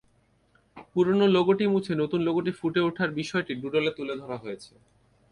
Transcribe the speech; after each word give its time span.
পুরোনো 0.93 1.25
লোগোটি 1.35 1.65
মুছে 1.67 1.93
নতুন 2.01 2.19
লোগোটি 2.27 2.51
ফুটে 2.59 2.81
ওঠার 2.87 3.09
বিষয়টি 3.19 3.53
ডুডলে 3.61 3.91
তুলে 3.97 4.13
ধরা 4.21 4.37
হয়েছে। 4.43 4.73